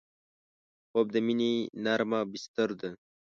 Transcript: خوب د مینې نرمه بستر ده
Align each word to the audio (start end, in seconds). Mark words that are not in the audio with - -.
خوب 0.89 1.07
د 1.15 1.17
مینې 1.25 1.53
نرمه 1.83 2.19
بستر 2.31 2.69
ده 2.79 2.89